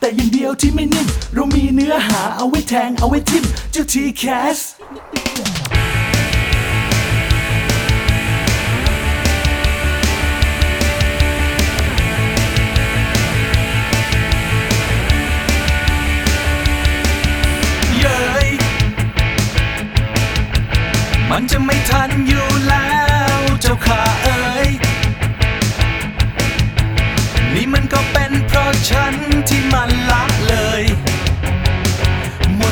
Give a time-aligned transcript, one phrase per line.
[0.00, 4.24] แต่อย่างเดียวที่ไม่นิ่ม เรามีเนื้อหาเอาไว้แทงเอาไว้ทิมเจ้าทีแค
[4.56, 4.58] ส
[17.98, 18.48] เย้ย
[21.30, 22.88] มันจะไม่ทันอยู่แล้
[23.38, 24.68] วเจ้าข้าเอ๋ย
[27.54, 29.14] นี่มันก็เป็นเพราะฉัน
[29.48, 29.89] ที่มัน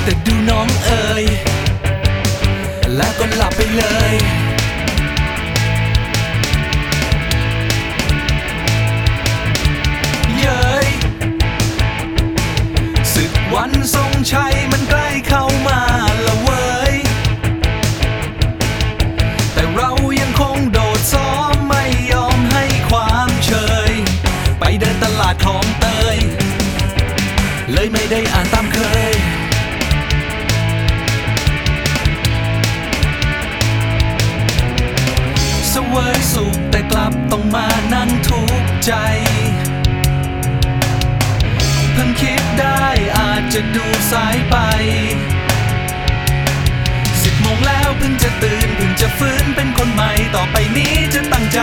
[0.09, 1.25] แต่ดูน้องเอ๋ย
[2.97, 4.15] แล้วก็หลับไปเลย
[10.39, 10.89] เย้ย
[13.15, 15.81] ศึกวันทรงชัยมันใกล้เข้ามา
[16.27, 16.95] ละเว้ย
[19.53, 23.53] แต่เรายังคงโดดซ้อมไม่ยอมให้ความเช
[23.91, 23.93] ย
[24.61, 26.19] ไปเดินตลาดของเตย
[27.73, 38.93] เลยไม่ได้อ่านตามับต้องมานั่งทุกข์ใจ
[41.93, 42.85] เพิ่งคิดได้
[43.19, 44.57] อาจจะดูสายไป
[47.23, 51.61] สิบโมงแล้วเพิ่งจะตื่นเพิ่งจะฟื้นเป็นคนใหม่ต่อไปนี้จะตั้งใจ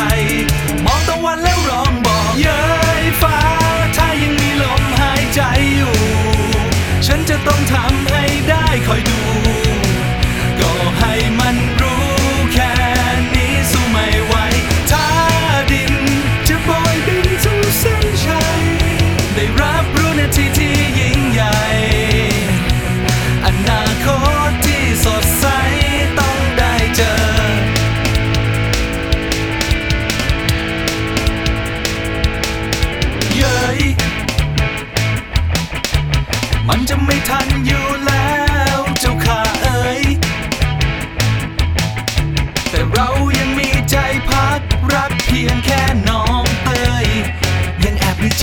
[0.85, 2.63] มองตะวันแล้วร้องบอกเย้
[3.01, 3.37] ยฟ้า
[3.97, 5.41] ถ้ายังมีลมหายใจ
[5.75, 5.95] อยู่
[7.07, 9.19] ฉันจะต้องทำให้ได้คอยดู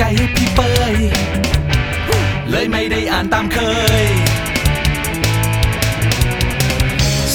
[0.04, 0.60] ใจให้พี่เป
[0.92, 0.94] ย
[2.50, 3.58] เลยไม่ได้อ่านตามเค
[4.02, 4.04] ย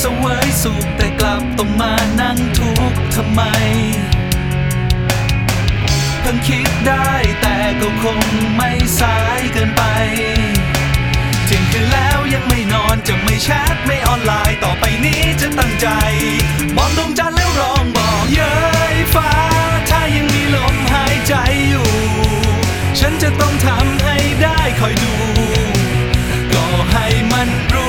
[0.02, 3.42] สวยสุขแต่กลับต้องมานั่งทุกข์ทำไม
[6.22, 7.10] เพิ่งคิดได้
[7.42, 8.20] แต่ก็คง
[8.56, 9.84] ไม่สายเกินไป
[11.46, 15.88] เที่ยงคืนแล้วยังไม่นอนจะไม่แชทไม่ออนไลน์ต่อไปนี้จะตั้งใจ
[16.76, 18.56] มองดวงจันทร์แล้วร้องบอกเย้
[18.96, 19.32] ยฟ้า
[19.90, 21.34] ถ้ายังมีลมหายใจ
[21.70, 22.07] อยู่
[23.00, 25.14] ฉันจะต้องทำให้ได้คอยดู
[26.54, 27.87] ก็ให้มันรู้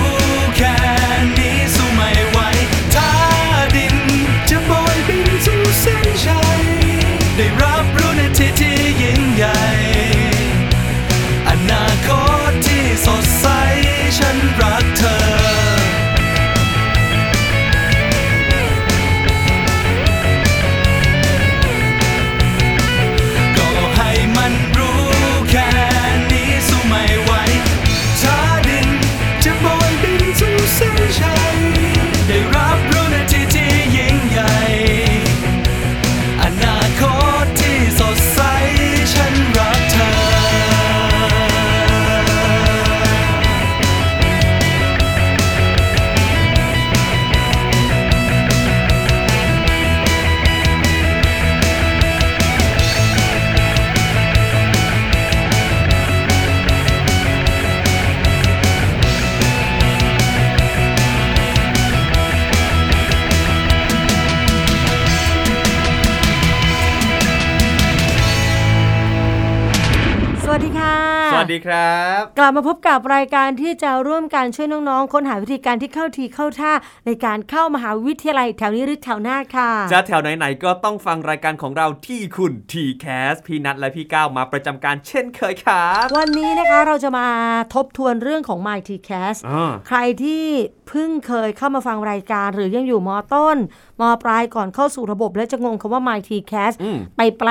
[71.39, 76.73] วัสดีครับ กลับมาพบกับรายการที่จะร่วมการช่วยน้องๆ ค้นหาวิธีการที่เข้าทีเข้าท่า
[77.07, 87.29] ในการเข้ามหาวิทยาลัยแถวนี้หรือแถวหน้าค่ะ จะแถวไหนๆก็ต้องฟังรายการของเราที่คุณทีแคสพี่นัทและพี่ก้าวมาประจำการเช่นเคยครับ วันนี้นะคะเราจะมา
[87.75, 90.45] ทบทวนเรื่องของ My T Cast อ่าใครที่
[90.89, 93.57] เพิ่งเคยเข้ามาฟังรายการหรือยังอยู่มต้น
[94.01, 97.51] มปลายก่อนเข้าสู่ระบบ และจะงงคำว่า My T Cast อืมไปแปล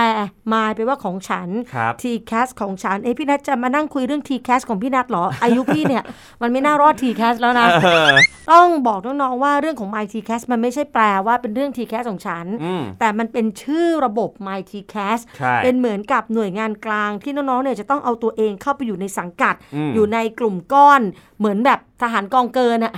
[0.53, 6.03] My ไปว่าของฉันครับ T Cast ของฉัน เอ้พี่นัทจะมานั่งคุยเรื่อง t c a s ของพี่นัทเหรอ อายุพี่เนี่ย
[6.41, 8.09] มันไม่น่ารอด t c a s แล้วนะเออ
[8.51, 15.09] ต้องบอกน้องๆว่าเรื่องของ My t c a s มันไม่ใช่แปลว่าเป็นเรื่อง t c a s ของฉันอืมแต่มันเป็นชื่อระบบ My t c a
[15.17, 21.01] s ใช่เป็นเหมือนกับหน่วยงานกลางที่น้องๆเนี่ยจะต้องเอาตัวเองเข้าไปอยู่ในสังกัดอืมอยู่ในกลุ่มก้อน
[21.39, 22.93] เหมือนแบบทหารกองเกินอะ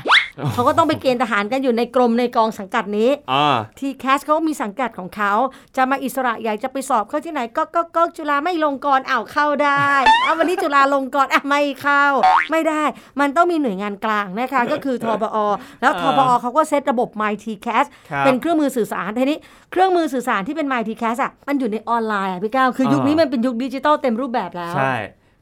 [0.53, 5.33] เขาก็ต้องไปเกณฑ์ทหารกันอยู่ในกรมในกองสังกัดนี้อ่าทีแคสเขาก็มีสังกัดของเขา
[5.75, 9.85] จะมาอิสระอยากจะไปสอบเข้าที่ไหนก็ก็ก็จุฬาไม่ลงกรณ์อ้าวเข้าได้
[10.23, 12.05] เอาวันนี้จุฬาลงกรณ์อะไม่เข้า
[12.51, 12.83] ไม่ได้
[13.19, 15.37] มันต้องมีหน่วยงานกลางนะคะก็คือทบอ
[15.81, 19.37] แล้วทบอเขาก็เซตระบบ My t c a s ครับเป็นเครื่องมือสื่อสารทีนี้
[19.71, 24.95] เครื่องมือสื่อสารที่เป็น My t c a s อะมันอยู่ในออนไลน์อะพี่ก้าวคือยุคนี้มันเป็นยุคดิจิตอลเต็มรูปแบบแล้วใช่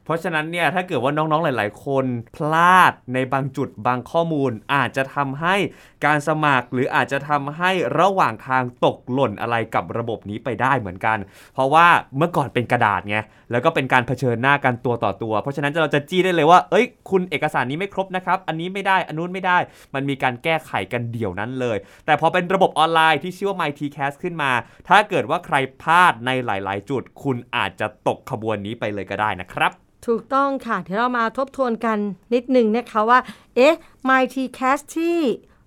[0.08, 2.04] เพราะฉะนั้นเนี่ยถ้าเกิดว่าน้องๆหลาย ๆ คน
[2.36, 5.54] พลาดในบางจุดบางข้อมูล อาจจะทำให้
[6.06, 7.70] การสมัคร หรืออาจจะทำให้
[8.00, 11.18] ระหว่างทางตกหล่นอะไรกับระบบนี้ไปได้เหมือนกัน
[11.54, 13.16] เพราะว่าเมื่อก่อนเป็นกระดาษไง
[13.50, 19.58] แล้วก็เป็นการเผชิญหน้ากันตัวต่อตัว เพราะฉะนั้นเราจะจี้ได้เลยว่า เอ้ย คุณเอกสารนี้ไม่ครบนะครับ อันนี้ไม่ได้ อันนู้นไม่ได้
[19.94, 21.76] มันมีการแก้ไขกันเดี่ยวนั้นเลย
[22.06, 24.52] แต่พอเป็นระบบออนไลน์ที่ชื่อว่า MyTCast ขึ้นมา
[24.88, 29.72] ถ้าเกิดว่าใครพลาดในหลาย ๆ จุด คุณอาจจะตกขบวนนี้ไปเลยก็ได้นะครับ
[30.08, 31.98] ถูกต้องค่ะ เดี๋ยวเรามาทบทวนกัน
[32.34, 33.18] นิดหนึ่งนะคะว่า
[33.56, 33.74] เอ๊ะ
[34.08, 35.18] My t c a s ที่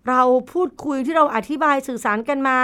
[0.07, 0.21] เรา
[0.51, 2.57] พูดคุยที่เราอธิบายสื่อสารกันมา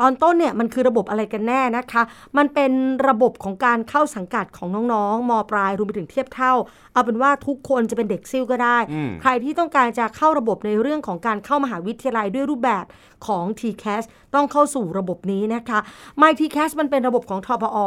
[0.00, 2.02] ตอนต้นเนี่ยมันคือระบบอะไรกันแน่นะคะ
[2.36, 2.72] มันเป็น
[3.08, 6.52] ระบบของการเข้าสังกัดของน้องๆมปลายรวมไปถึงเทียบเท่า
[6.92, 12.84] เอาเป็นว่าทุกคนจะเป็นเด็กซิ่วก็ได้อืมใครที่ต้องการจะเข้าระบบในเรื่องของการเข้ามหาวิทยาลัยด้วยรูปแบบ
[13.26, 14.02] ของ t c a s
[14.34, 15.78] ต้องเข้าสู่ระบบนี้นะคะ
[16.20, 17.78] My t c a s มันเป็นระบบของทพอ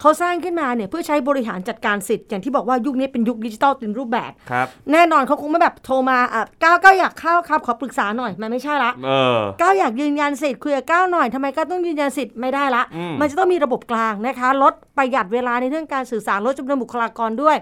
[0.00, 17.56] เขาสร้างขึ้นมาเนี่ยเพื่อใช้บริหารจัดการสิทธิ์ อย่างที่บอกว่ายุคนี้เป็นยุคดิจิทัลเต็มรูปแบบครับแน่นอนเขาคงไม่แบบโทรมาอะก้าวก้าวอยากเข้าครับขอปรึกษาหน่อยมันไม่ใช่ละเออก้าวอยากยืนยันสิทธิ์คุยกับก้าวหน่อยทำไมก้าวต้องยืนยันสิทธิ์ไม่ได้ละอืมมันจะต้องมีระบบกลางนะคะ ลดประหยัดเวลาในเรื่องการสื่อสารลดจำนวนบุคลากรด้วย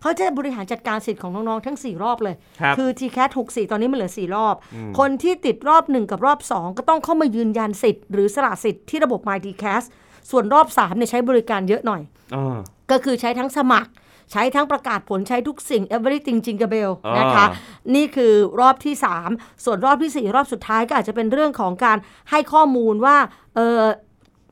[0.00, 4.54] เขาจะบริหารจัดการสิทธิ์ของน้องๆทั้ง 4 รอบเลยครับอ t c a t 64ตอนนี้มันเหลือ 4 รอบ
[4.98, 9.82] คนที่ติดรอบ 1 กับรอบ 2 ก็ต้องเข้ามายืนยันสิทธิ์หรือสละสิทธิ์ที่ระบบ My t c a s
[10.30, 12.02] ส่วนรอบ3เนี่ยใช้บริการเยอะหน่อย
[12.32, 12.56] เออ
[12.90, 13.90] ก็คือใช้ทั้งสมัคร
[14.32, 17.46] ใช้ทั้งประกาศผลใช้ทุกสิ่ง everything jingle bell อ่านนะคะ
[17.94, 18.94] นี่คือรอบที่
[19.28, 21.98] 3 ส่วนรอบทีสี่ 4 รอบสุดท้ายก็อาจจะเป็นเรื่องของการ
[22.30, 23.16] ให้ข้อมูลว่า
[23.56, 23.80] เออ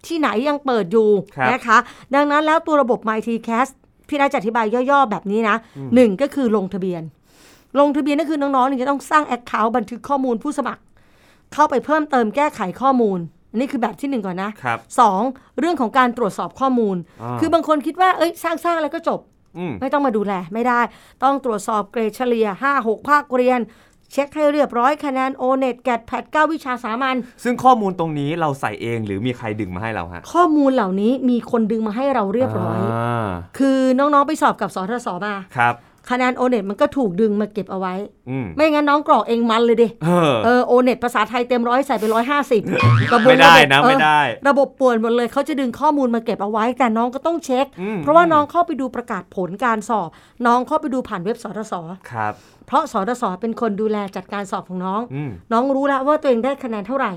[0.06, 1.10] ที่ไหนยังเปิดอยู่
[1.52, 1.78] นะคะ
[2.14, 3.68] ดังนั้นแล้วตัวระบบ My t c a s
[4.08, 5.56] พี่นายจะอธิบายย่อๆแบบนี้นะ
[5.94, 7.02] หนึ่งก็คือลงทะเบียน
[7.80, 10.82] ลงทะเบียนก็คือน้องๆเนี่ยจะต้องสร้าง Account บันทึกข้อมูลผู้สมัคร
[11.52, 13.18] เข้าไปเพิ่มเติมแก้ไขข้อมูล
[13.50, 15.20] อันนี้คือแบบที่หนึ่งก่อนนะครับสอง
[15.58, 19.20] เรื่องของการตรวจสอบข้อมูลอ่าคือบางคนคิดว่าเอ้ยสร้างสร้างแล้วก็จบ
[19.58, 20.80] อืมไม่ต้องมาดูแลไม่ได้
[21.24, 23.60] ต้องตรวจสอบเกรดเฉลี่ย5 6ภาคเรียน
[24.12, 33.26] เช็คให้เรียบร้อยคะแนนโอเน็ตแกดแพด9วิชาสามัญซึ่งข้อมูลตรงนี้เราใส่เองหรือมีใครดึงมาให้เราฮะ ข้อมูลเหล่านี้มีคนดึงมาให้เราเรียบร้อยา
[33.58, 35.74] คือน้องๆไปสอบกับสทศมาครับ
[36.10, 37.94] คะแนนโอเน็ตมันก็ถูกดึงมาเก็บเอาไว้
[38.30, 42.62] อืมไม่งั้นน้องกรอกเองมันเลยดิเออเออโอเน็ตภาษาไทยเต็มร้อยใส่ไปร้อยห้าสิบ
[43.26, 50.08] ไม่ได้นะไม่ได้ ระบบป่วนหมดเลยเขาจะดึงข้อมูลมาเก็บเอาไว้ แต่น้องก็ต้องเช็คอืมเพราะว่าน้องเข้าไปดูประกาศผลการสอบ
[50.46, 51.74] น้องเข้าไปดูผ่านเว็บสทศ
[52.12, 52.32] ครับ
[52.66, 57.12] เพราะสทศเป็นคนดูแลจัดการสอบของน้องอืมน้องรู้แล้วว่าตัวเองได้คะแนนเท่าไหร่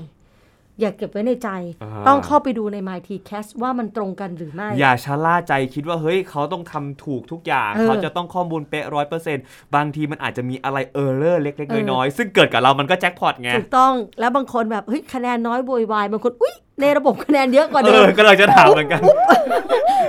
[0.80, 1.48] อย่าเก็บไว้ในใจ
[1.82, 19.00] อ่าต้องเข้าไปดูใน MyTCast ว่ามันตรงกันหรือไม่ อย่าชะล่าใจคิดว่าเฮ้ยเขาต้องทำถูกทุกอย่างเออเขาจะต้องข้อมูลเป๊ะร้อยเปอร์เซ็นต์บางทีมันอาจจะมีอะไรเออร์เลอร์เล็กเออๆน้อยๆซึ่งเกิดกับเรามันก็แจ็คพอตไง ถูกต้องแล้วบางคนแบบเฮ้ยคะแนนน้อยโวยวายบางคนอุ้ย ในระบบคะแนนเยอะกว่าเอเดิอมก็เลยจะถามเหมือนกัน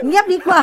[0.07, 0.61] เงียบดีกว่า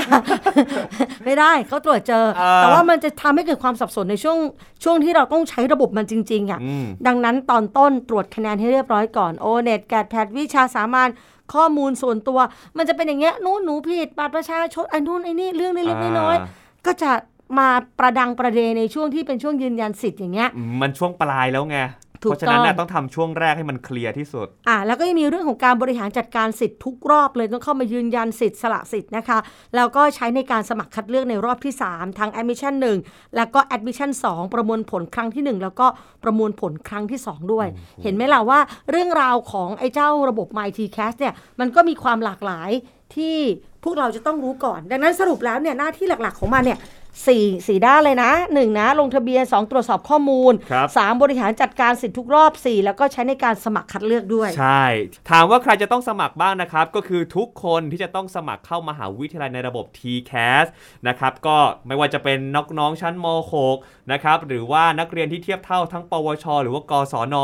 [1.25, 4.39] ไม่ได้เขาตรวจเจอเออแต่ว่ามันจะทำให้เกิดความสับสนในช่วง
[4.85, 11.09] ช่วงที่เราต้องใช้ระบบมันจริง ๆ อะอืมดังนั้นตอนต้นตรวจคะแนนให้เรียบร้อยก่อนโอเน็ตแกดแพดวิชาสามัญ
[11.55, 12.39] ข้อมูลส่วนตัว
[12.77, 17.11] มันจะเป็นอย่างเงี้ยนู้นหนูผิดบัตรประชาชนไอ้นู่นไอ้นี่เรื่องเล็กๆน้อยอ่าๆก็จะ
[17.59, 21.77] มาประดังประเดในช่วงที่เป็นช่วงยืนยันสิทธิ์อย่างเงี้ยอืมมันช่วงปลายแล้วไง
[22.23, 29.39] ถูกเพราะฉะนั้นน่ะต้องต้องทำช่วงแรกให้มันเคลียร์ที่สุด อะแล้วก็ยังมีเรื่องของการบริหารจัดการสิทธิ์ทุกรอบเลยต้องเข้ามายืนยันสิทธิ์สละสิทธิ์นะคะ
[29.77, 32.75] แล้วก็ใช้ในการสมัครคัดเลือกในรอบที่ 3 ทั้ง admission
[33.05, 35.87] 1 แล้วก็ admission 2 ประมวลผลครั้งที่ 1 แล้วก็
[36.25, 37.67] ประมวลผลครั้งที่ 2 ด้วย
[38.03, 38.61] เห็นไหมล่ะว่า
[38.91, 42.71] เรื่องราวของไอ้เจ้าระบบ MyTCast เนี่ยมันก็มีความหลากหลาย
[43.17, 43.37] ที่
[43.85, 46.79] พวกเราจะต้องรู้ก่อน ดังนั้นสรุปแล้วเนี่ยหน้าที่หลักๆของมันเนี่ย
[47.27, 54.85] สี่สี่ด้านเลยนะหนึ่งนะ ลงทะเบียน 2 ตรวจสอบข้อมูลครับสามบริหารจัดการสิทธิ์ทุกรอบ 4 แล้วก็ใช้ในการสมัครคัดเลือกด้วย ใช่
[55.31, 60.67] ถามว่าใครจะต้องสมัครบ้างนะครับ ก็คือทุกคนที่จะต้องสมัครเข้ามหาวิทยาลัยในระบบ TCAS
[61.09, 63.27] นะครับก็ไม่ว่าจะเป็นน้องน้องๆชั้นม
[63.69, 67.37] .6 นะครับหรือว่านักเรียนที่เทียบเท่าทั้ง ปวช หรือว่ากศน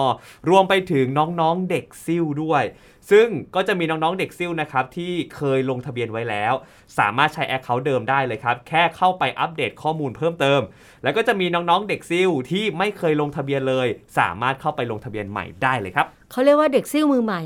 [0.48, 2.64] รวมไปถึงน้องๆเด็กซิ่วด้วย
[3.10, 6.52] ซึ่งก็จะมีน้องๆเด็กซิ่วนะครับที่เคยลงทะเบียนไว้แล้ว
[6.98, 10.60] สามารถใช้แอคเคาท์เดิมได้เลยครับ แค่เข้าไปอัปเดตข้อมูลเพิ่มเติม
[11.02, 13.86] แล้วก็จะมีน้องๆเด็กซิ่วที่ไม่เคยลงทะเบียนเลย
[14.18, 17.40] สามารถเข้าไปลงทะเบียนใหม่ได้เลยครับเขาเรียกว่าเด็กซิ่วมือใหม่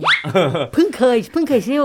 [0.72, 1.84] เพิ่งเคยเพิ่งเคยซิ่ว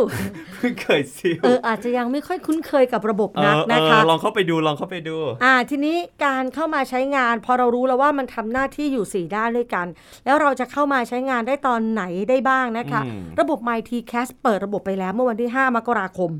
[0.57, 9.87] เพิ่งเคยซิ่วเอออาจจะยังไม่ค่อยคุ้นเคยกับระบบเอนักอนะคะเออลองเข้าไปดูลองเข้าไปดู อ่าทีนี้การเข้ามาใช้งาน พอเรารู้แล้วว่ามันทำหน้าที่อยู่ 4 ด้านด้วยกัน
[10.25, 16.31] แล้วเราจะเข้ามาใช้งานได้ตอนไหนได้บ้างนะคะอืมระบบ MyTCast เปิดระบบไปแล้วเมื่อวันที่ 5 มกราคม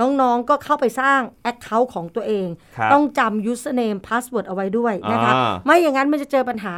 [0.00, 2.46] น้อง ๆ ก็เข้าไปสร้าง Account ของตัวเอง
[2.78, 6.74] ครับต้องจำ username password เอาไว้ด้วยนะคะอ่าไม่อย่างนั้นมันจะเจอปัญหา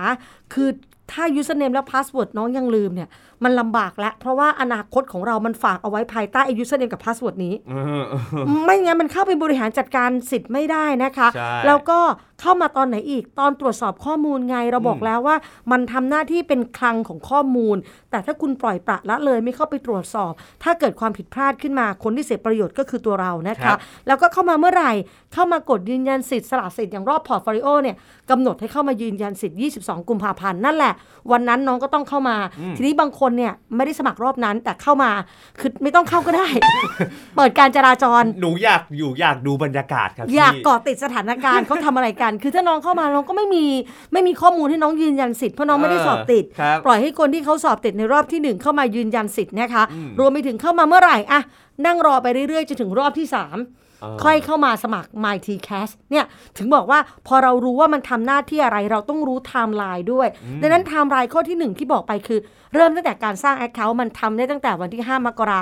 [0.54, 0.68] คือ
[1.12, 3.08] ถ้า username และ password น้องยังลืมเนี่ย
[3.44, 12.00] มันลำบากแล้วเพราะว่าอนาคตของเรามันฝากเอาไว้ภายใต้ไอ้ username กับ password นี้เออเออไม่งั้นมันเข้าไปบริหารจัดการสิทธิ์ไม่ได้นะคะใช่แล้วก็
[12.40, 15.36] เข้ามาตอนไหนอีกตอนตรวจสอบข้อมูลไงเราบอกอืมแล้วว่า
[15.70, 17.76] มันทำหน้าที่เป็นคลังของข้อมูล
[18.10, 24.92] แต่ถ้าคุณปล่อยปละละเลยไม่เข้าไปตรวจสอบ ถ้าเกิดความผิดพลาดขึ้นมาคนที่เสียประโยชน์ก็คือตัวเรานะคะครับแล้วก็เข้ามาเมื่อไหร่
[25.34, 27.96] เข้ามากดยืนยันสิทธิ์สละสิทธิ์อย่างรอบ portfolio เนี่ย
[28.30, 30.92] กำหนดให้เข้ามายืนยันสิทธิ์ 22 กุมภาพันธ์นั่นแหละ
[31.32, 32.36] วันนั้นน้องก็ต้องเข้ามา
[32.76, 35.10] ทีนี้บางคนเนี่ยไม่ได้สมัครรอบนั้นแต่เข้ามา
[35.60, 36.48] คือไม่ต้องเข้าก็ได้
[37.36, 43.64] เปิดการจราจรหนูอยากอยู่อยากดูบรรยากาศครับอยากพี่เกาะติดสถานการณ์เขาทำอะไรกัน คือถ้าน้องเข้ามาน้องก็ไม่มี
[44.12, 51.40] ไม่มีข้อมูลให้น้องยืนยันสิทธิ์เพราะน้องไม่ได้สอบติดครับปล่อยให้คนที่เขาสอบติดในรอบที่หนึ่งเข้ามายืนยันสิทธิ์นะคะอืมรวมไปถึงเข้ามาเมื่อไหร่อะ
[51.86, 53.83] นั่งรอไปเรื่อยๆจนถึงรอบที่สามเออ
[54.24, 56.24] ค่อยเข้ามาสมัคร myTCAS เนี่ย
[56.58, 60.28] ถึงบอกว่าพอเรารู้ว่ามันทำหน้าที่อะไรเราต้องรู้ไทม์ไลน์ด้วย
[60.62, 62.38] ดังนั้นไทม์ไลน์ข้อที่หนึ่งที่บอกไปคือ
[62.74, 65.60] เริ่มตั้งแต่การสร้าง account มันทำได้ตั้งแต่วันที่ 5 มกรา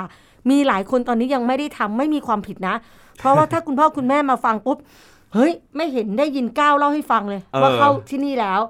[0.49, 2.75] มีหลายคนตอนนี้ยังไม่ได้ทำไม่มีความผิดนะ
[3.19, 4.77] เพราะว่าถ้าคุณพ่อคุณแม่มาฟังปุ๊บ
[5.33, 8.61] เฮ้ย ไม่เห็นได้ยินก้าวเล่าให้ฟังเลยเออว่าเข้าที่นี่แล้ว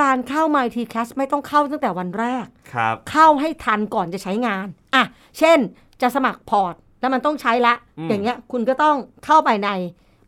[0.00, 5.04] การเข้า myTCAS ไม่ต้องเข้าตั้งแต่วันแรกครับเข้าให้ทันก่อนจะใช้งานอะ
[5.38, 5.58] เช่น
[6.02, 9.68] จะสมัครพอร์ต แล้วมันต้องใช้ละอืมอย่างเงี้ยคุณก็ต้องเข้าไปใน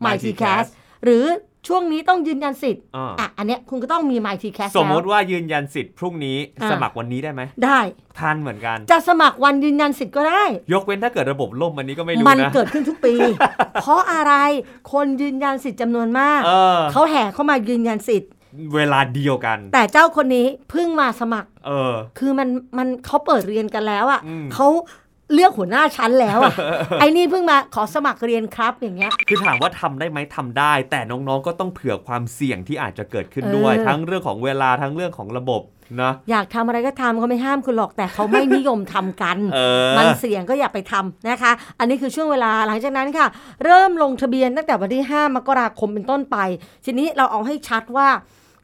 [0.05, 0.69] My T MyTCast Cash
[1.05, 1.25] หรือ
[1.69, 7.79] ช่วงนี้ต้องยืนยันสิทธิ์อ่าอะอันเนี้ยคุณก็ต้องมี My T Cash สมมติแล้วว่ายืนยันสิทธิ์พรุ่งนี้อ่าสมัครวันนี้ได้ไหมได้
[8.19, 13.15] ทันเหมือนกัน จะสมัครวันยืนยันสิทธิ์ก็ได้ ยกเว้นถ้าเกิดระบบล่มอันนี้ก็ไม่รู้มันนะเกิดขึ้นทุกปี
[13.81, 14.35] เพราะอะไร
[14.93, 18.31] คนยืนยันสิทธิ์จำนวนมากเออเขาแห่เข้ามายืนยันสิทธิ์
[18.75, 24.69] เวลาเดียวกัน แต่เจ้าคนนี้เพิ่งมาสมัคร เออ คือมันมันเขาเปิดเรียนกันแล้วอะ่ะอืมเขา
[25.33, 26.55] เลือกหัวหน้าชั้นแล้วอะ
[27.01, 35.63] ไอ้นี่เพิ่งมาขอสมัครเรียนครับอย่างเงี้ย คือถามว่าทำได้ไหมทำได้ แต่น้องๆก็ต้องเผื่อความเสี่ยงที่อาจจะเกิดขึ้นด้วยเออทั้งเรื่องของเวลาทั้งเรื่องของระบบ
[36.03, 39.59] นะอยากทำอะไรก็ทำเขาไม่ห้ามคุณหรอกแต่เขาไม่นิยมทำกันเอ
[39.91, 43.27] อมันเสี่ยงก็อย่าไปทำนะคะ อันนี้คือช่วงเวลาหลังจากนั้นค่ะ
[43.65, 46.37] เริ่มลงทะเบียนตั้งแต่วันที่ 5 มกราคมเป็นต้นไป
[46.85, 48.09] ทีนี้เราเอาให้ชัดว่า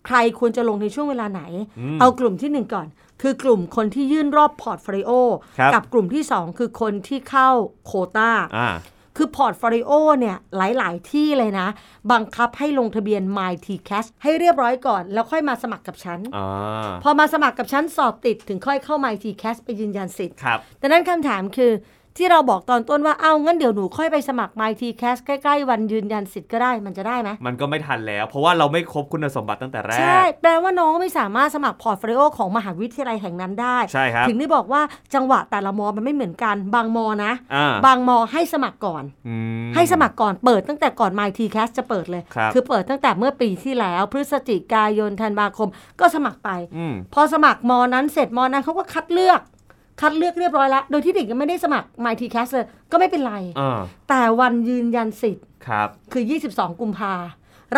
[0.06, 1.42] ใครควรจะลงในช่วงเวลาไหน
[1.78, 2.86] อืมเอากลุ่มที่หนึ่งก่อน
[3.20, 5.10] คือกลุ่มคนที่ยื่นรอบ portfolio
[5.58, 7.48] ครับกับกลุ่มที่ 2 คือคนที่เข้า
[7.86, 8.70] โควตาอ่า
[9.16, 11.68] คือ portfolio เนี่ยหลาย ๆ ที่เลยนะ
[12.12, 21.72] บังคับให้ลงทะเบียน myTCAS ให้เรียบร้อยก่อน แล้วค่อยมาสมัครกับฉันอ่าพอมาสมัครกับฉันสอบติดถึงค่อยเข้า myTCAS ไปยืนยันสิทธิ์ครับดังนั้นคำถามคือ
[22.16, 34.82] ที่เราบอกตอนต้นว่า เอ้างั้นเดี๋ยวหนูค่อยไปสมัคร myTCAS ใกล้ ๆ วันยืนยันสิทธิ์ก็ได้มันจะได้ไหมมันก็ไม่ทันแล้ว เพราะว่าเราไม่ครบคุณสมบัติตั้งแต่แรกใช่แปลว่าน้องไม่สามารถสมัคร portfolio ของมหาวิทยาลัยแห่งนั้นได้ ใช่ครับ ถึงได้บอกว่า
[35.14, 39.36] จังหวะแต่ละมอมันไม่เหมือนกัน บางมอนะอ่าบางมอให้สมัครก่อนอื
[39.68, 45.68] มให้สมัครก่อนเปิดตั้งแต่ก่อน myTCAS จะเปิดเลยครับเปิดตั้งแต่เมื่อปีที่แล้ว พฤศจิกายนธันวาคม
[46.00, 49.40] ก็สมัครไปอืมพอสมัครมอนั้นเสร็จมอนั้นเขาก็คัดเลือก
[50.00, 57.14] คัดเลือกเรียบร้อยแล้ว โดยที่เด็กยังไม่ได้สมัคร myTCAS เลยก็ไม่เป็นไรอ่าแต่วันยืนยันสิทธิ์ครับคือ 22 กุมภา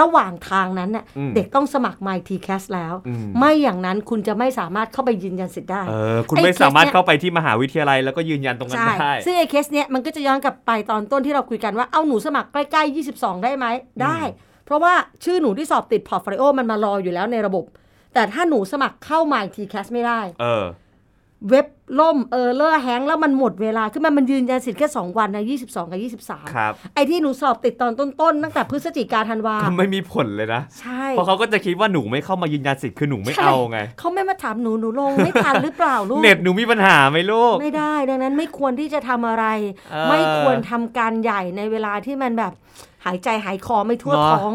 [0.00, 13.66] ระหว่างทางนั้นน่ะอืมเด็กต้องสมัคร myTCAS แล้วอืมไม่อย่างนั้นคุณจะไม่สามารถเข้าไปยืนยันสิทธิ์ได้เออคุณไอ้ไม่สามารถเคสเนี่ยเข้าไปที่มหาวิทยาลัยแล้วก็ยืนยันตรงนั้นใช่ได้ซึ่งไอ้เคสเนี้ยมันก็จะย้อนกลับไปตอนต้นที่เราคุยกันว่าเอาหนูสมัครใกล้ๆ 22 ได้ไหม
[14.02, 14.18] ได้
[14.64, 17.64] เพราะว่าชื่อหนูที่สอบติด portfolio มันมารออยู่แล้วในระบบ
[18.14, 20.64] แต่ถ้าหนูสมัครเข้า myTCAS ไม่ได้ เออ
[21.50, 21.66] เว็บ
[22.00, 39.44] ล่มเออเลอร์แฮงแล้วมันหมดเวลาคือมันมันยืนยันสิทธิ์แค่ 2 วันนะ22 กับ 23 ครับ ไอ้ที่หนูสอบติดตอนต้นๆ ตั้งแต่พฤศจิกาธันวาก็ไม่มีผลเลยนะ ใช่ เพราะเขาก็จะคิดว่าหนูไม่เข้ามายืนยันสิทธิ์คือหนูไม่ใช่เอาไง เขาไม่มาถามหนูหนูลงไม่ทันหรือเปล่าลูก เน็ตหนูมีปัญหาไหมลูก ไม่ได้ดังนั้นไม่ควรที่จะทำอะไร
[39.92, 42.52] เออไม่ควรทำการใหญ่ในเวลาที่มันแบบ
[43.04, 44.54] หายใจหายคอไม่ทั่วเนอะท้อง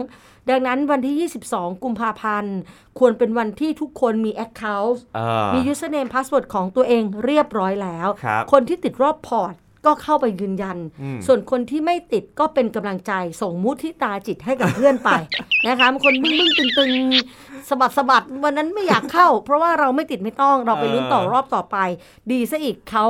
[0.49, 2.57] ดังนั้นวันที่ 22 กุมภาพันธ์
[2.99, 9.53] ควรเป็นวันที่ทุกคนมี Account เออมี username password ของตัวเองเรียบร้อยแล้วครับคนที่ติดรอบพอร์ต
[9.85, 13.11] ก็เข้าไปยืนยันอืมส่วนคนที่ไม่ติดก็เป็นกำลังใจ
[13.41, 15.09] ส่งมุทิตาจิตให้กับเพื่อนไป
[15.67, 16.91] นะคะบางคนบึ้งบึ้งตึงตึง
[17.69, 21.77] สะบัดสะบัดวันนั้นไม่อยากเข้า เพราะว่าเราไม่ติดไม่ต้องเราไปลุ้นต่อรอบต่อไป
[22.31, 23.05] ดีซะอีกเขา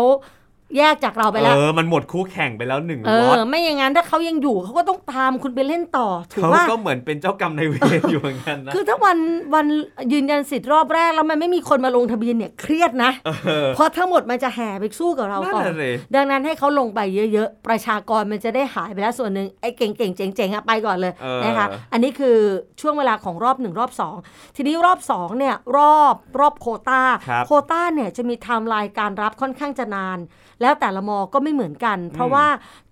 [0.78, 9.18] แยกจากเราไปแล้ว เออ มันหมดคู่แข่งไปแล้วหนึ่งเอล็ออตไม่อย่างนั้นถ้าเขายังอยู่เขาก็ต้องตามคุณไปเล่นต่อถูกเขาว่าก็เหมือนเป็นเจ้ากรรมนายเวรอยู่เหมือนกันนะ คือถ้าวัน
[9.54, 9.66] วัน
[10.14, 17.00] ยืนยันสิทธิ์รอบแรกแล้วมันไม่มีคนมาลงทะเบียนเนี่ยเครียดนะเออเพราะทั้งหมดมันจะแห่ไปสู้กับเรานั่นก่อนน่ะสิดังนั้นให้เขาลงไป
[17.34, 22.38] เยอะๆ ประชากรมันจะได้หายไปแล้วส่วนหนึ่งไอ้เก่งๆเจ๋งๆอะไปก่อนเลยเออนะคะ อันนี้คือ
[22.82, 24.16] ช่วงเวลาของรอบหนึ่งรอบสอง
[24.56, 30.20] ทีนี้รอบสองเนี่ยรอบรอบโควตาครับโควต้าเนี่ยจะมีไทม์ไลน์การรับค่อนข้างจะนาน
[30.62, 32.46] แล้วแต่ละมอก็ไม่เหมือนกัน เพราะว่า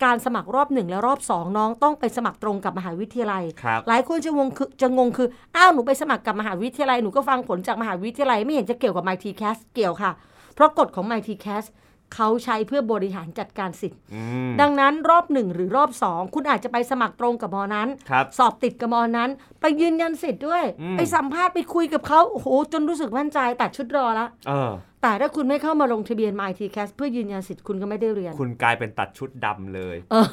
[0.04, 10.12] การสมัครรอบหนึ่งและรอบสองน้องต้องไปสมัครตรงกับมหาวิทยาลัยครับหลายคนจะงงคือจะงงคืออ้าวหนูไปสมัครกับมหาวิทยาลัยหนูก็ฟังผลจากมหาวิทยาลัยไม่เห็นจะเกี่ยวกับ MyTCAS เกี่ยวค่ะ
[10.56, 11.66] เพราะกฎของ MyTCAS
[12.14, 19.30] เขาใช้เพื่อบริหารจัดการสิทธิ์อืมดังนั้นรอบหนึ่งหรือรอบสองคุณอาจจะไปสมัครตรงกับมอนั้นครับสอบติดกับมอนั้น
[19.62, 30.28] ไปยืนยันสิทธิ์ด้วยอืมไปสัมภาษณ์ไปคุยกับเขาโอ้โหจนรู้สึกมั่นใจตัดชุดรอละเออแต่ถ้าคุณไม่เข้ามาลงทะเบียน MyTCAS เพื่อยืนยันสิทธิ์คุณก็ไม่ได้เรียน คุณกลายเป็นตัดชุดดำเลยเออ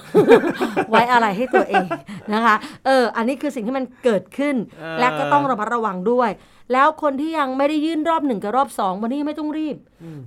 [0.91, 1.87] ไว้อะไรให้ตัวเอง
[2.35, 6.31] นะคะ เออ อันนี้คือสิ่งที่มันเกิดขึ้นเออและก็ต้องระมัดระวังด้วย
[6.73, 9.77] แล้วคนที่ยังไม่ได้ยื่นรอบหนึ่งกับรอบสองวันนี้ไม่ต้องรีบ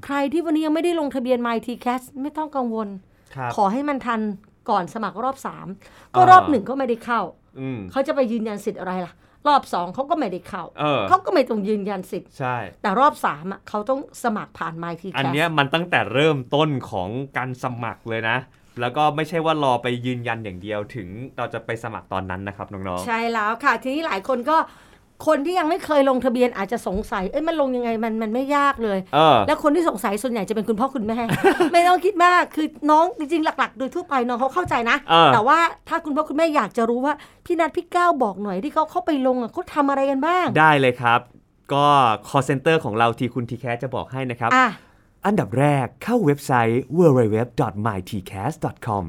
[0.06, 2.88] ใครที่วันนี้ยังไม่ได้ลงทะเบียน MyTCAS ไม่ต้องกังวล
[3.36, 4.22] ครับขอให้มันทัน
[4.70, 5.68] ก่อนสมัครรอบสาม
[6.16, 7.22] ก็อ่ารอบหนึ่งก็ไม่ได้เข้า
[7.60, 9.14] อืมเขาจะไปยืนยันสิทธิ์อะไรล่ะ
[9.48, 18.38] รอบสองเขาก็ไม่ได้เข้าเออเขาก็ไม่ต้องยืนยันสิทธิ์ใช่ แต่รอบสามอะเขาต้องสมัครผ่าน MyTCAS อันเนี้ยมันตั้งแต่เริ่มต้นของการสมัครเลยนะ
[18.82, 24.58] แล้วก็ไม่ใช่ว่ารอไปยืนยันอย่างเดียวถึงเราจะไปสมัครตอนนั้นนะครับน้องใช่แล้วค่ะ ทีนี้หลายคนก็
[25.28, 31.18] คนที่ยังไม่เคยลงทะเบียนอาจจะสงสัย เอ้ยมันลงยังไงมันมันไม่ยากเลยๆเออแล้วคนที่สงสัยส่วนใหญ่จะเป็นคุณพ่อคุณแม่
[31.72, 37.14] ไม่ต้องคิดมาก คือน้องจริงๆหลัก ๆ โดยทั่วไปน้องเขาเข้าใจนะเออแต่ว่าถ้าคุณพ่อคุณแม่อยากจะรู้ว่า
[37.46, 41.20] พี่นัทพี่ก้าวบอกหน่อยที่เขาเข้าไปลงอะเขาทำอะไรกันบ้าง ได้เลยครับ
[41.74, 41.86] ก็
[42.28, 44.68] call center ของเราทีคุณ TCAS จะบอกให้นะครับอะ
[45.26, 49.04] อันดับแรกเข้าเว็บไซต์ www.mytcas.com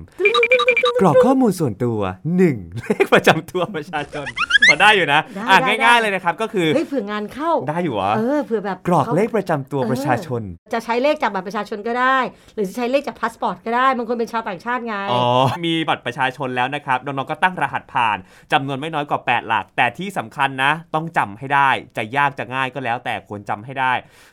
[1.01, 1.99] กรอกข้อมูลส่วนตัว
[2.41, 2.79] 1.
[2.79, 4.27] เลขประจำตัวประชาชน
[4.69, 12.19] พอได้อยู่นะได้อะได้ง่ายได้ๆเลยนะครับก็คือเฮ้ยเผื่อื่องานเข้าได้อยู่เหรอเออเผื่อแบบกรอกขาเลขประจำตัวประชาชน จะใช้เลขจากบัตรประชาชนก็ได้
[12.55, 15.25] หรือจะใช้เลขจากพาสปอร์ตก็ได้บางคนเป็นชาวต่างชาติไงอ๋อ
[15.65, 18.19] มีบัตรประชาชนแล้วนะครับน้องๆก็ตั้งรหัสผ่าน
[18.53, 23.93] จำนวนไม่น้อยกว่า 8 หลัก แต่ที่สำคัญนะ ต้องจำให้ได้จะยากจะง่ายก็แล้ว แต่ควรจำให้ได้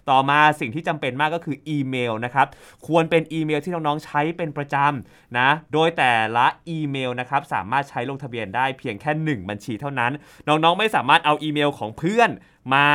[0.09, 2.47] ต่อมาสิ่งที่จำเป็นมากก็คืออีเมลนะครับ
[2.87, 10.11] ควรเป็นอีเมลที่น้องๆใช้เป็นประจำนะโดยแต่ละอีเมลนะครับสามารถใช้ลงทะเบียนได้เพียงแค่ 1 บัญชีเท่านั้น
[10.47, 12.29] น้องๆไม่สามารถเอาอีเมลของเพื่อน
[12.73, 12.85] มา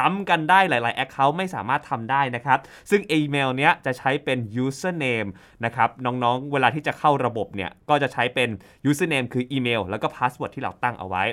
[0.00, 2.58] ซ้ำกันได้หลาย ๆ Account ไม่สามารถทำได้นะครับ
[2.90, 5.28] ซึ่งอีเมลเนี้ยจะใช้เป็น username
[5.64, 8.48] นะครับ น้องๆ เวลาที่จะเข้าระบบเนี่ย ก็จะใช้เป็น
[8.88, 11.24] username คืออีเมลแล้วก็ password ที่เราตั้งเอาไว้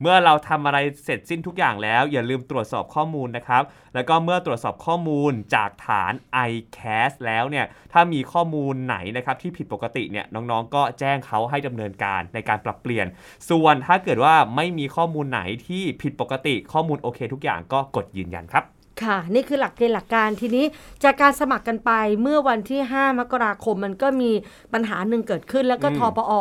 [0.00, 3.62] เมื่อเราทำอะไรเสร็จสิ้นทุกอย่างแล้ว อย่าลืมตรวจสอบข้อมูลนะครับ
[3.94, 6.12] แล้วก็เมื่อตรวจสอบข้อมูลจากฐาน
[6.50, 13.06] iCast แล้วเนี่ยถ้ามีข้อมูลไหนนะครับที่ผิดปกติเนี่ยน้องๆ ก็แจ้งเขาให้ดำเนินการในการปรับเปลี่ยน
[13.50, 20.64] ส่วนถ้าเกิดว่าไม่มีข้อมูลไหนที่ผิดปกติข้อมูลโอเคทุกอย่างก็กดยืนยันครับ ค่ะ นี่คือหลักเกณฑ์หลักการทีนี้
[21.04, 21.90] จากการสมัครกันไป
[22.22, 24.30] เมื่อวันที่ 5 มกราคมมันก็มี
[24.72, 26.32] ปัญหาหนึ่งเกิดขึ้น แล้วก็อืมทปอ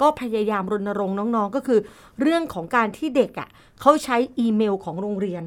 [0.00, 1.80] ก็พยายามรณรงค์น้องๆ ก็คือ
[2.20, 3.48] เรื่องของการที่เด็กอะ
[3.80, 5.44] เขาใช้อีเมลของโรงเรียน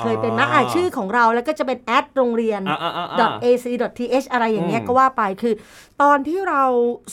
[0.00, 5.54] เคยเป็นนะอะชื่อของเราแล้วก็จะเป็นแอดโรงเรียนอ่าๆๆ .ac.th อะไรอย่างเงี้ยอืมก็ว่าไปคือ
[6.02, 6.62] ตอนที่เรา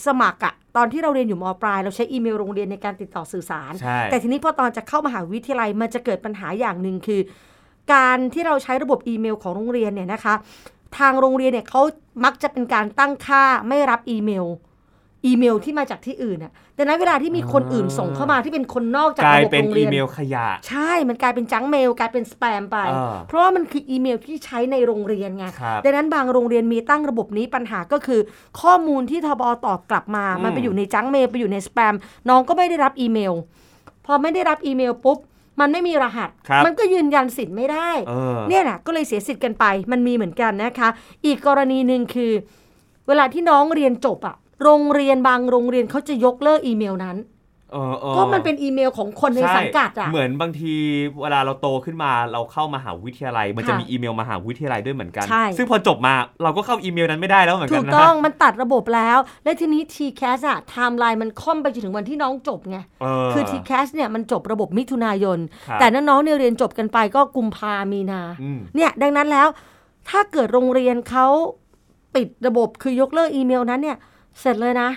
[0.06, 7.22] สมัครอะตอนที่เราเรียนอยู่มปลาย เราใช้อีเมลโรงเรียนในการติดต่อสื่อสารใช่แต่ทีนี้พอตอนจะเข้ามหาวิทยาลัยมันจะเกิดปัญหาอย่างหนึ่งคือ
[7.94, 10.34] การที่เราใช้ระบบอีเมลของโรงเรียนเนี่ยนะคะ
[10.98, 11.82] ทางโรงเรียนเนี่ยเขา
[12.26, 14.48] มักจะเป็นการตั้งค่าไม่รับอีเมล
[15.26, 28.20] อีเมลที่มาจากที่อื่นน่ะดังนั้นเวลาที่มีคนอื่นส่งเข้ามาที่เป็นคนนอกจากกลายระบบเป็นโรงอีเรียน เมลขยะ ใช่ มันกลายเป็นจังเมลกลายเป็นสแปมไป อ่าเพราะว่ามันคืออีเมลที่ใช้ในโรงเรียนไง ครับ ดังนั้นบางโรงเรียนมีตั้งระบบนี้ปัญหาก็คือ
[28.62, 31.94] ข้อมูลที่ทบตอบกลับมาอืมมันไปอยู่ในจังเมลไปอยู่ในสแปม
[32.30, 33.34] น้องก็ไม่ได้รับอีเมล
[34.06, 35.18] พอไม่ได้รับอีเมลปุ๊บ
[35.60, 40.90] มันไม่มีรหัสครับมันก็ยืนยันสิทธิ์ไม่ได้เออเนี่ยแหละก็เลยเสียสิทธิ์กันไป มันมีเหมือนกันนะคะ
[41.26, 42.32] อีกกรณีหนึ่งคือ
[43.08, 47.39] เวลาที่น้องเรียนจบอะโรงเรียนบางโรงเรียนเขาจะยกเลิกอีเมลนั้นเออออ
[48.16, 50.74] ก็มันเป็นอีเมลของคนในช่สังกัดอะเหมือนบางที
[51.22, 69.48] เวลาเราโตขึ้นมาเราเข้ามหาวิทยาลัย มันจะค่ะมีอีเมลมหาวิทยาลัยด้วยเหมือนกันใช่ซึ่งพอจบมาเราก็เข้าอีเมลนั้นไม่ได้แล้วเหมือนถูกันกนะต้องมันตัดระบบแล้ว และทีนี้ TCAS อะไทม์ไลน์มันค่อมไปจนถึงวันที่น้องจบไงเออคือ TCAS เนี่ยมันจบระบบมิถุนายนครับแต่น้องๆเนี่ยเรียนจบกันไปก็กุมภามีนาอืมเนี่ยดังนั้นแล้ว
[70.10, 71.28] ถ้าเกิดโรงเรียนเขา
[72.16, 73.98] ปิดระบบคือยกเลิกอีเมลนั้นเนี่ย
[74.40, 74.90] เสร็จเลยนะ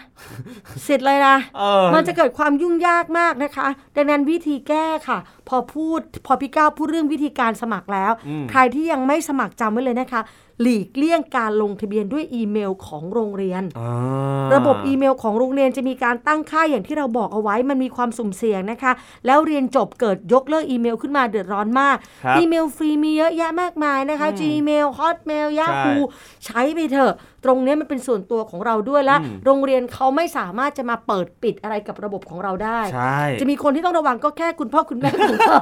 [0.84, 3.66] เสร็จเลยนะเออมันจะเกิดความยุ่งยากมากนะคะ
[3.96, 5.18] ดังนั้นวิธีแก้ค่ะ
[5.48, 10.22] พอพูดพอพี่ก้าวพูดเรื่องวิธีการสมัครแล้วอืมใครที่ยังไม่สมัครจำไว้เลยนะคะ
[10.62, 18.92] หลีกเลี่ยงการลงทะเบียนด้วยอีเมลของโรงเรียนอ่าระบบอีเมลของโรงเรียนจะมีการตั้งค่าอย่างที่เราบอกเอาไว้มันมีความสุ่มเสี่ยงนะคะ
[19.26, 25.96] แล้วเรียนจบเกิดยกเลิกอีเมลขึ้นมาเดือดร้อนมากครับอีเมลฟรีมีเยอะแยะมากมายนะคะ Gmail Hotmail Yahoo
[26.44, 35.58] ใช้ไปเถอะตรงเนี้ยมันเป็นส่วนตัวของเราด้วยและอืมโรงเรียนเขาไม่สามารถจะมาเปิดปิดอะไรกับระบบของเราได้ใช่จะมีคนที่ต้องระวังก็แค่คุณพ่อคุณแม่ของเรา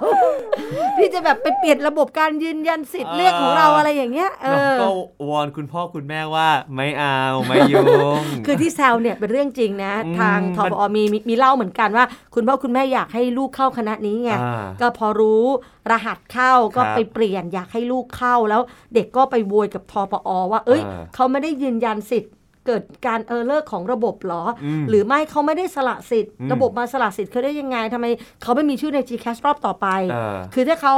[0.98, 4.88] ที่จะแบบไปเปลี่ยนระบบการยืนยันสิทธิ์เลือกของเราอะไรอย่างเงี้ยเอน้องอก็
[5.28, 7.84] วอนคุณพ่อคุณแม่ว่าไม่เอาไม่ยุ่
[8.22, 12.04] งคือที่แซวเนี่ยเป็นเรื่องจริงนะอืมทางทมันบอมีมีมีเล่าเหมือนกันว่า
[12.34, 15.44] คุณพ่อคุณแม่อยากให้ลูกเข้าคณะนี้ไงอ่าก็พอรู้
[15.90, 18.60] รหัสเข้าก็ครับไปเปลี่ยนอยากให้ลูกเข้าแล้ว
[18.94, 22.32] เด็กก็ไปโวยกับทปอว่า เอ้ยอ่าเขาไม่ได้ยืนยันสิทธิ์
[22.66, 28.06] เกิดการเออเลอร์ของระบบเหรออมหรือไม่เขาไม่ได้สละสิทธิ์อืมระบบมาสละสิทธิ์เขาได้ยังไงทำไม
[28.42, 30.96] เขาไม่มีชื่อใน GCAS รอบต่อไปเออคือถ้าเขา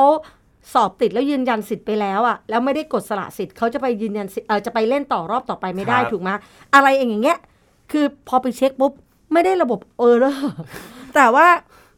[0.72, 6.30] สอบติดแล้วยืนยันสิทธิ์ไปแล้วอะแล้วไม่ได้กดสละสิทธิ์เขาจะไปยืนยันสิทธิ์เออจะไปเล่นต่อรอบต่อไปไม่ได้ครับถูกไหม
[6.74, 7.38] อะไรอย่างเงี้ย
[7.92, 8.92] คือพอไปเช็คปุ๊บ
[9.32, 10.34] ไม่ได้ระบบเออเลย
[11.14, 11.46] แต่ว่า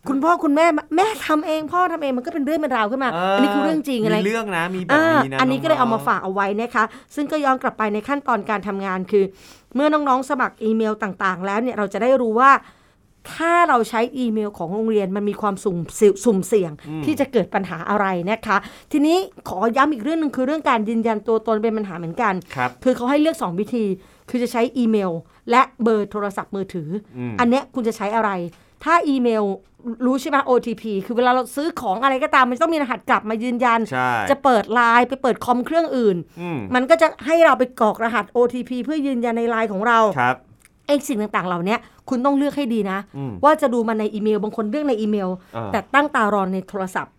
[0.09, 9.25] คุณพ่อคุณแม่แม่ทำเองพ่อทำเองมันก็เป็นเรื่องเป็นราวขึ้นมา อันนี้คือเรื่องจริงอะไรมีเรื่องนะมีแบบอ่านี้นะอันนี้ก็เลยเอามาน้งๆฝากเอาไว้นะคะ ซึ่งก็ย้อนกลับไปในขั้นตอนการทำงานคือ
[9.75, 12.53] เมื่อน้องๆสมัครอีเมลต่างๆ แล้วเนี่ยเราจะได้รู้ว่า
[13.37, 16.71] ถ้าเราใช้อีเมลของโรงเรียนมันมีความสุ่มเสี่ยงสุ่มเสี่ยง
[17.05, 18.57] ที่จะเกิดปัญหาอะไรนะคะ
[18.93, 19.17] ทีนี้
[19.49, 23.85] ขอย้ำอีกเรื่องหนึ่งคือเรื่องการยืนยันตัวตนเป็นปัญหาเหมือนกันครับคือเขาให้เลือก 2 วิธี
[24.31, 25.13] คือจะใช้อีเมล
[25.51, 26.89] และเบอร์โทรศัพท์มือถือ
[27.19, 28.31] อมอันเนี้ยคุณจะใช้อะไร
[28.85, 29.45] ถ้าอีเมล
[30.07, 40.37] รู้ใช่ไหม OTP คือเวลาเราซื้อของอะไรก็ตามมันต้องมีรหัสกลับมายืนยันใช่จะเปิดไลน์ไปเปิดคอมเครื่องอื่นอืมมันก็จะให้เราไปกรอกรหัส OTP เพื่อยืนยันในไลน์ของเราครับ
[40.87, 41.77] ไอ้สิ่งต่างๆ เหล่านี้
[42.09, 47.13] คุณต้องเลือกให้ดีนะอืมว่าจะดูมันในอีเมล บางคนเลือกในอีเมลอ่าแต่ตั้งตารอในโทรศัพท์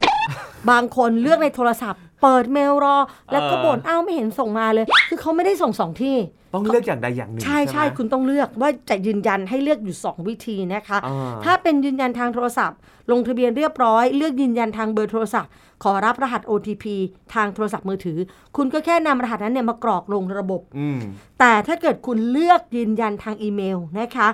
[0.70, 2.98] บางคนเลือกในโทรศัพท์ เปิดเมลรอ
[3.32, 6.18] แล้วก็บ่นอ้าวไม่เห็นส่งมาเลย คือเขาไม่ได้ส่งสองที่
[6.54, 12.78] ต้องเลือกอย่างใดอย่างหนึ่งใช่ใช่ไหมคุณต้องเลือกว่าจะยืนยันให้เลือกอยู่ 2 วิธีนะคะอ่าถ้าเป็นยืนยันทางโทรศัพท์
[13.12, 15.52] ลงทะเบียนเรียบร้อย เลือกยืนยันทางเบอร์โทรศัพท์
[15.84, 16.86] ขอรับรหัส OTP
[17.34, 18.18] ทางโทรศัพท์มือถือ
[18.56, 21.00] คุณก็แค่นำรหัสนั้นเนี่ยมากรอกลงระบบอืม
[21.40, 24.28] แต่ถ้าเกิดคุณเลือกยืนยันทางอีเมลนะคะ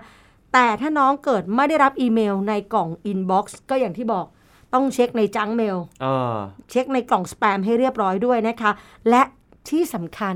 [0.53, 4.25] แต่ถ้าน้องเกิดไม่ได้รับอีเมลในกล่อง inbox ก็อย่างที่บอก
[4.73, 6.35] ต้องเช็คใน junk mail เออ
[6.69, 8.71] เช็คในกล่องสแปมให้เรียบร้อยด้วยนะคะ
[9.09, 9.21] และ
[9.69, 10.35] ที่สำคัญ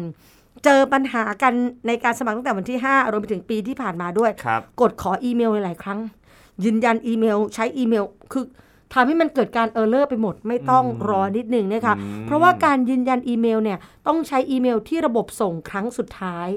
[0.64, 1.54] เจอปัญหากัน
[1.88, 6.00] ในการสมัครตั้งแต่วันที่ 5 รวมไปถึงปีที่ผ่านมาด้วยครับกดขออีเมลหลาย ๆ ครั้ง
[6.64, 8.46] ยืนยันอีเมลใช้อีเมลคือ
[8.94, 16.48] ทำให้มันเกิดการ error ไปหมดไม่ต้องรอนิดนึงนะคะอืมเพราะว่าการยืนยันอีเมลเนี่ยต้องใช้อีเมลที่ระบบส่งครั้งสุดท้าย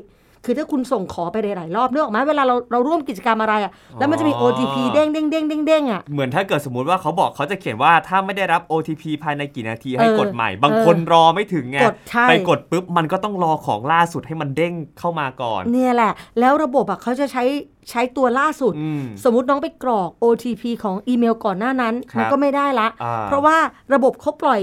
[0.45, 17.45] คือถ้าคุณส่งขอไปหลายๆรอบเนื้อออกไหมเวลาเราเราร่วมกิจกรรมอะไรอะ่ะแล้วมันจะมี OTP เด้งเด้งเด้งเด้งเด้งอะเหมือนถ้าเกิดสมมุติว่าเขาบอกเขาจะเขียนว่าถ้าไม่ได้รับ OTP ภายในกี่นาทีให้เออกดใหม่ บางคนรอไม่ถึงไงกดใช่ไปกดปุ๊บมันก็ต้องรอของล่าสุดให้มันเด้งเข้ามาก่อน เนี่ยแหละ แล้วระบบอะเขาจะใช้
[17.91, 23.57] ใช้ตัวล่าสุดอืมสมมุติน้องไปกรอก OTP ของอีเมลก่อนหน้านั้นครับมันก็ไม่ได้ละอ่าเพราะว่า
[23.95, 24.61] ระบบเขาปล่อย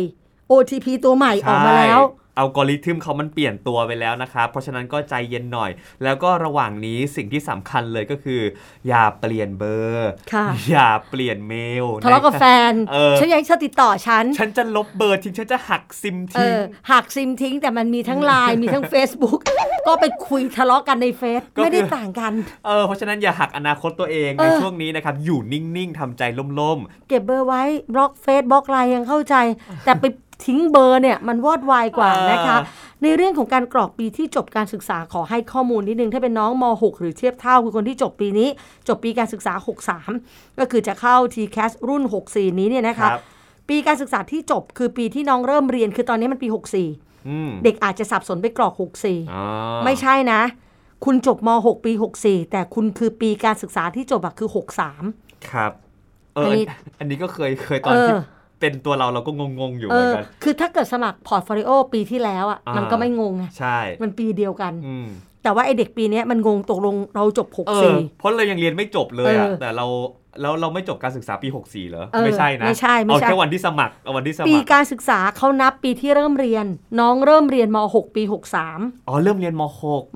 [0.51, 5.71] OTP ตัวใหม่ออกมาแล้วใช่ อัลกอริทึมเขามันเปลี่ยนตัวไปแล้วนะครับ เพราะฉะนั้นก็ใจเย็นหน่อย
[6.03, 8.41] แล้วก็ระหว่างนี้สิ่งที่สำคัญเลยก็คือ
[8.87, 16.59] อย่าเปลี่ยนเบอร์ค่ะอย่าเปลี่ยนเมลทะเลาะกับแฟนเออฉันยังให้เธอติดต่อฉัน ฉันจะลบเบอร์ทิ้ง ฉันจะหักซิมเอทิ้งเออ
[16.91, 19.39] หักซิมทิ้งแต่มันมีทั้งไลน์มีทั้ง Facebook
[19.87, 22.33] ก็ไปคุยทะเลาะกันในเฟซก็คือไม่ได้ต่างกัน
[22.65, 26.23] เออเพราะฉะนั้นอย่าหักอนาคตตัวเองในเออช่วงนี้นะครับอยู่นิ่งๆทำใจ
[26.59, 29.35] ล่มเก็บเบอร์ไว้บล็อกเฟซบล็อกไลน์ยังเข้าใจ
[29.85, 30.03] แต่ไป
[30.45, 32.57] ทิ้งเบอร์เนี่ยมันวอดวายกว่านะคะ
[33.03, 38.49] ในเรื่องของการกรอกปีที่จบการศึกษาขอให้ข้อมูลนิดนึง ถ้าเป็นน้องม.6 หรือเทียบเท่าคือคนที่จบปีนี้
[38.87, 39.53] จบปีการศึกษา
[40.07, 43.21] 63 ก็คือจะเข้า TCAS รุ่น 64 นี้เนี่ยๆนะคครับ
[43.69, 46.47] ปีการศึกษาที่จบคือปีที่น้องเริ่มเรียนคือตอนนี้มันปี
[46.87, 49.43] 64อืมเด็กอาจจะสับสนไปกรอกอ๋อ
[49.81, 50.41] 64 ไม่ใช่นะ
[51.05, 54.49] คุณจบม 6 ปี 64 แต่คุณคือปีการศึกษาที่จบอะคือ
[54.97, 55.71] 63 ครับ
[56.35, 56.65] เอออัอันนนี้
[56.99, 58.15] อันนี้ก็เคยเคยตอนเออที่
[58.59, 65.07] เป็นตัวเราเราก็งงๆอยู่เหมือนกันเออคือถ้าเกิดสมัคร portfolio ปีที่แล้วอะอ่ามัมันก็ไม่งงไงใช่ มันปีเดียวกันอืม
[65.45, 69.85] แต่ว่าไอเด็กปีเนี้ยมันงงตกลงเราจบเออ64เพราะเรายังเรียนไม่จบเลยอะเออแต่เรา
[70.41, 76.65] แล้วเราไม่จบการศึกษาปี 64เหรอเออไม่ใช่นะไม่ใช่ไม่เอาใช่แค่วันที่สมัครเอาวันที่สมัครปีการศึกษาเขานับปีที่เริ่มเรียน
[76.99, 78.23] น้องเริ่มเรียนม 6 ปี
[78.65, 79.63] 63 อ๋อเริ่มเรียนม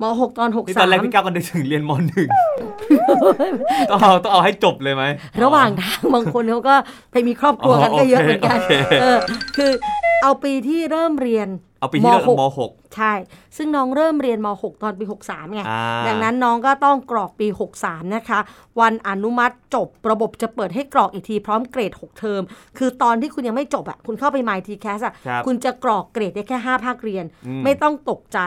[0.02, 5.04] ม6 ตอน .6 นี่ตอนแรกพี่63ก้าวก็นึกถึงเรียนม .1 ต้องเอาต้องเอาให้จบเลยไหม
[5.42, 6.74] ระหว่างทางบางคนเขาก็
[7.12, 9.18] ไปมีครอบครัวกันอ๋อก็เยอะเหมือนกันโอเคโอเคเออ
[9.56, 9.70] คือ
[10.22, 11.48] เอาปีที่เริ่มเรียน
[11.80, 13.12] เอาปีที่แล้วมหกมหกใช่
[13.56, 17.46] ซึ่งน้องเริ่มเรียนม .6 ตอนปี 63ไงอ่าดังนั้นน้องก็ต้องกรอกปี
[17.80, 18.38] 63 นะคะ
[18.80, 22.42] วันอนุมัติจบระบบจะเปิดให้กรอกอีกทีพร้อมเกรด 6 เทอม
[22.78, 28.38] คือตอนที่คุณยังไม่จบอะคุณเข้าไป MyTCAS อะครับคุณจะกรอกเกรดได้แค่ 5 ภาคเรียนอืมไม่ต้องตกใจ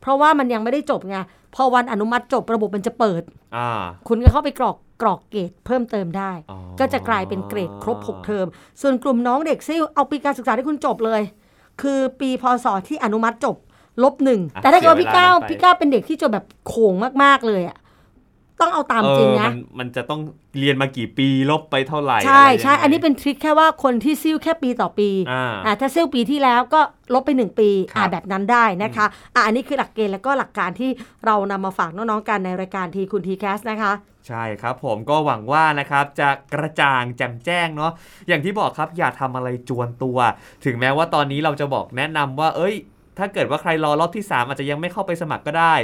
[0.00, 1.16] เพราะว่ามันยังไม่ได้จบไง
[1.54, 3.22] พอวันอนุมัติจบระบบมันจะเปิด
[3.56, 3.68] อ่า
[4.08, 8.46] คุณก็เข้าไปกรอกกรอกเกรดเพิ่มเติมได้อ๋อก็จะกลายเป็นเกรดครบ 6 เทอม
[8.82, 11.22] ส่วนกลุ่มน้องเด็กซิ่วเอาปีการศึกษาที่คุณจบเลย
[11.80, 13.56] คือปีพศที่อนุมัติจบ
[14.02, 17.76] ลบหนึ่งอะแต่ถ้าเกิดว่าพี่ก้าวเสียเวลาไปพี่ก้าวเป็นเด็กที่จบแบบโขงมากๆเลยอะ
[18.62, 20.20] ต้องเอาตามจริงเออนะมันมันจะต้อง
[20.58, 26.80] เรียนมากี่ปีลบไปเท่าไหร่ ใช่ะไรยังไงใช่ อันนี้เป็นทริคแค่ว่าคนที่ซิ่วแค่ปีต่อปีอ่าอ่าถ้าซิ่วปีที่แล้วก็
[27.14, 30.90] ลบไป 1 ปีครับอ่าแบบนั้นได้นะคะอ่าอันนี้คือหลักเกณฑ์แล้วก็หลักการที่
[31.26, 33.92] เรานำมาฝากน้องๆกันในรายการทีคุณทีแคสนะคะ
[34.28, 37.92] ใช่ครับผมก็หวังว่านะครับจะกระจ่างแจ่มแจ้งเนาะ
[38.28, 40.18] อย่างที่บอกครับอย่าทำอะไรจวนตัว
[40.64, 42.74] ถึงแม้ว่าตอนนี้เราจะบอกแนะนำว่า เอ้ย
[43.18, 45.74] ถ้าเกิดว่าใครรอรอบที่ 3 อาจจะยังไม่เข้าไปสมัครก็ได้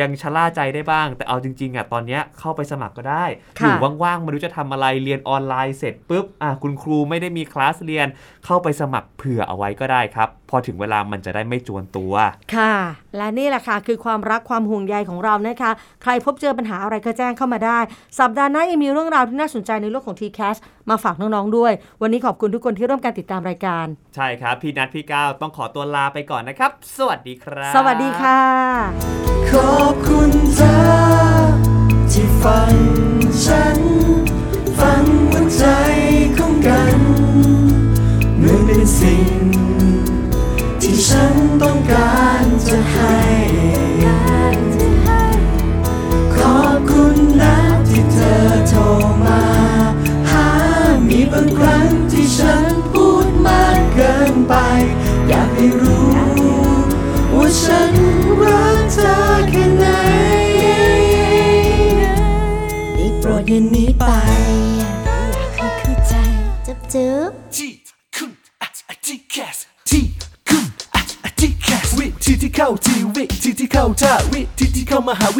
[0.00, 3.24] ยังชะล่าใจได้บ้าง แต่เอาจริงๆอะตอนเนี้ยเข้าไปสมัครก็ได้
[3.56, 8.08] อค่ะยู่ว่างๆไม่รู้จะทำอะไรเรียนออนไลน์เสร็จปุ๊บอะคุณครูไม่ได้มีคลาสเรียน
[8.44, 12.12] เข้าไปสมัครเผื่อเอาไว้ก็ได้ครับ พอถึงเวลามันจะได้ไม่จวนตัว
[12.54, 12.74] ค่ะ
[13.16, 15.70] และนี่แหละค่ะ คือความรักความห่วงใยของเรานะคะ
[16.02, 17.78] ใครพบเจอปัญหาอะไรก็แจ้งเข้ามาได้
[18.18, 20.56] สัปดาห์หน้ายังมีเรื่องราวที่น่าสนใจในโลกของ t c a s
[20.90, 28.40] มาฝากน้อง ๆ ด้วย วันนี้ขอบคุณทุกคนที่ร่วมการติดตามรายการ ใช่ครับ พี่นัทพี่ก้าวต้องขอตัวลาไปก่อนนะครับ สวัสดีครับ สวัสดีค่ะ
[29.50, 30.74] ขอบคุณเธอ
[32.12, 32.74] ที่ฟัง
[33.44, 33.78] ฉัน
[34.78, 35.64] ฟังหัวใจ
[36.36, 36.98] ของกัน
[38.38, 39.49] เหมือนเป็นสิ่ง
[41.00, 43.20] ที่ฉันต้องการจะให้
[46.34, 47.56] ขอบคุณนะ
[47.88, 48.36] ที่เธอ
[48.70, 48.79] ทร